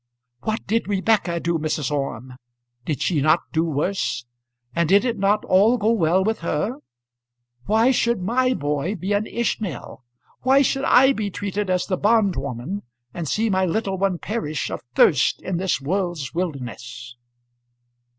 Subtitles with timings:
[0.41, 1.91] What did Rebekah do, Mrs.
[1.91, 2.33] Orme?
[2.85, 4.25] Did she not do worse;
[4.73, 6.77] and did it not all go well with her?
[7.67, 10.03] Why should my boy be an Ishmael?
[10.41, 12.81] Why should I be treated as the bondwoman,
[13.13, 17.15] and see my little one perish of thirst in this world's wilderness?"